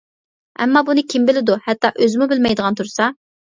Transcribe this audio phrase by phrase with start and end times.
[0.65, 3.15] ئەمما بۇنى كىم بىلىدۇ؟ ھەتتا ئۆزىمۇ بىلمەيدىغان تۇرسا.